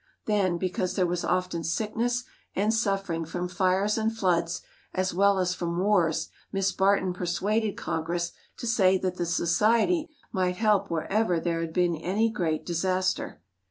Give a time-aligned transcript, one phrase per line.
[0.25, 2.23] Then, because there was often sickness
[2.55, 4.63] and suffering from fires and floods,
[4.95, 10.55] as well as from wars, Miss Barton persuaded Congress to say that the society might
[10.57, 13.41] help wherever there had been any great disaster.